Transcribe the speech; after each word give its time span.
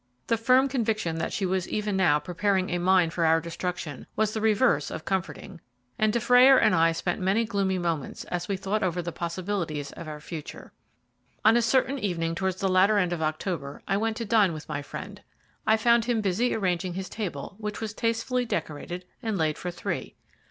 The 0.25 0.35
firm 0.35 0.67
conviction 0.67 1.19
that 1.19 1.31
she 1.31 1.45
was 1.45 1.69
even 1.69 1.95
now 1.95 2.17
preparing 2.17 2.71
a 2.71 2.79
mine 2.79 3.11
for 3.11 3.23
our 3.23 3.39
destruction 3.39 4.07
was 4.15 4.33
the 4.33 4.41
reverse 4.41 4.89
of 4.89 5.05
comforting, 5.05 5.61
and 5.99 6.11
Dufrayer 6.11 6.57
and 6.57 6.73
I 6.73 6.91
spent 6.91 7.21
many 7.21 7.45
gloomy 7.45 7.77
moments 7.77 8.23
as 8.23 8.47
we 8.47 8.57
thought 8.57 8.81
over 8.81 9.03
the 9.03 9.11
possibilities 9.11 9.91
of 9.91 10.07
our 10.07 10.19
future. 10.19 10.71
On 11.45 11.55
a 11.55 11.61
certain 11.61 11.99
evening 11.99 12.33
towards 12.33 12.55
the 12.55 12.67
latter 12.67 12.97
end 12.97 13.13
of 13.13 13.21
October 13.21 13.83
I 13.87 13.95
went 13.97 14.17
to 14.17 14.25
dine 14.25 14.53
with 14.53 14.67
my 14.67 14.81
friend. 14.81 15.21
I 15.67 15.77
found 15.77 16.05
him 16.05 16.19
busy 16.19 16.55
arranging 16.55 16.95
his 16.95 17.07
table, 17.07 17.53
which 17.59 17.79
was 17.79 17.93
tastefully 17.93 18.45
decorated, 18.45 19.05
and 19.21 19.37
laid 19.37 19.55
for 19.55 19.69
three. 19.69 20.15